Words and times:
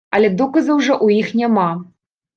Але 0.17 0.29
доказаў 0.39 0.81
жа 0.87 0.95
ў 1.05 1.21
іх 1.25 1.37
няма. 1.43 1.67